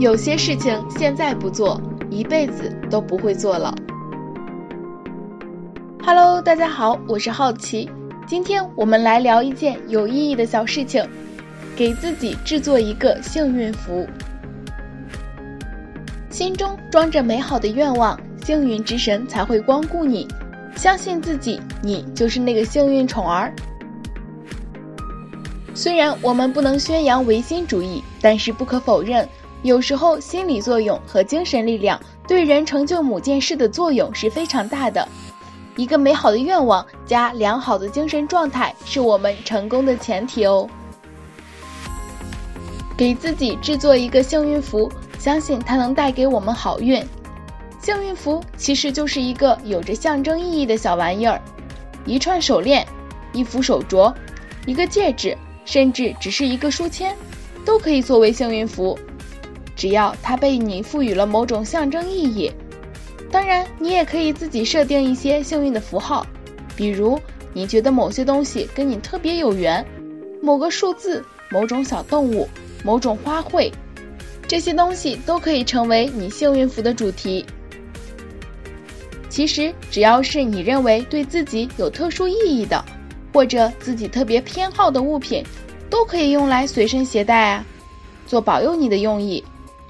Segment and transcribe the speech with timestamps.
[0.00, 3.72] 有些事情现在不做，一辈子都不会做了。
[6.04, 7.88] Hello，大家好，我是好奇，
[8.26, 11.08] 今天我们来聊一件有意义的小事情，
[11.76, 14.04] 给自己制作一个幸运符。
[16.28, 20.26] 心中装着美好的愿望，幸运之神才会光顾你。
[20.74, 23.54] 相信自己，你就是那个幸运宠儿。
[25.72, 29.26] 虽然我们不能宣扬唯心主义，但是不可否认。
[29.64, 35.08] 有时候，心理作用和精神力量对人成就某件事的作用是非常大的。
[35.74, 40.68] 一个美好的愿望加良好的精神状态，是我们成功的前提哦。
[42.94, 47.02] 给自己制作一个幸运符，相信它能带给我们好运。
[47.80, 51.40] 幸运符其实就是一个有着象征意义的小玩意儿，
[52.04, 52.86] 一串手链，
[53.32, 54.14] 一副手镯，
[54.66, 57.16] 一个戒指，甚至只是一个书签，
[57.64, 58.98] 都可以作为幸运符。
[59.76, 62.50] 只要它被你赋予了某种象征意义，
[63.30, 66.26] 当然你也可以自己设定一些幸运的符号，
[66.76, 67.20] 比如
[67.52, 69.84] 你觉得某些东西跟你特别有缘，
[70.40, 72.48] 某个数字、某种小动物、
[72.84, 73.72] 某种花卉，
[74.46, 77.44] 这些东西都可以成为你幸运符的主题。
[79.28, 82.84] 其实只要是你认为对自己有特殊意义的，
[83.32, 85.42] 或者自己特别偏好的物品，
[85.90, 87.66] 都可以用来随身携带啊，
[88.28, 89.42] 做保佑你的用意。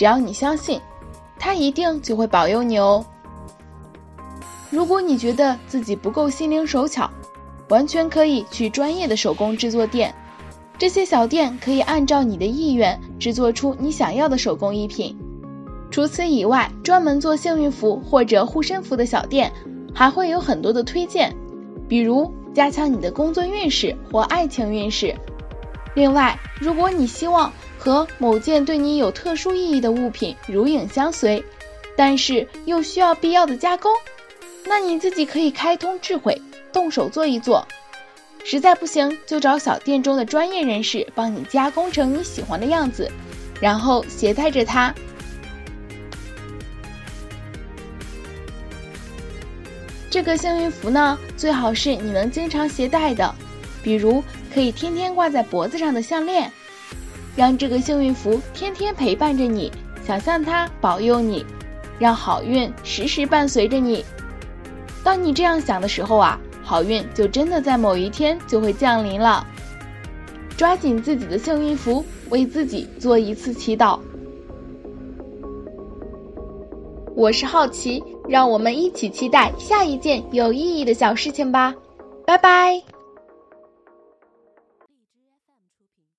[0.00, 0.80] 只要你相信，
[1.38, 3.04] 他一定就会保佑你哦。
[4.70, 7.10] 如果你觉得自己不够心灵手巧，
[7.68, 10.14] 完全可以去专业的手工制作店，
[10.78, 15.14] 这些小店可以按照你的意愿制作出你想要的手工艺品。
[15.90, 19.52] 除此以外，专门做幸运符或者护身符的小店
[19.94, 21.30] 还会有很多的推荐，
[21.86, 25.14] 比如加强你的工作运势或爱情运势。
[25.94, 31.42] 另外，如果你希望和某件对你有特殊意义的物品如影相随，
[31.96, 33.90] 但是又需要必要的加工，
[34.66, 36.42] 那你自己可以开通智慧，
[36.74, 37.66] 动手做一做。
[38.44, 43.10] 实在不行，就找小店中的专业人士帮你加工成你喜欢的样子，
[43.62, 44.94] 然后携带着它。
[50.10, 53.34] 这个幸运符呢，最好是你能经常携带的。
[53.82, 56.52] 比如可以天天挂在脖子上的项链，
[57.36, 59.70] 让这个幸运符天天陪伴着你，
[60.06, 61.44] 想象它保佑你，
[61.98, 64.04] 让好运时时伴随着你。
[65.02, 69.46] 当你这样想的时候啊，好运就真的在某一天就会降临了。
[70.56, 73.98] 抓紧自己的幸运符，为自己做一次祈祷。
[77.14, 81.74] 我是好奇，让我们一起期待下一件有意义的小事情吧。
[82.26, 82.99] 拜拜。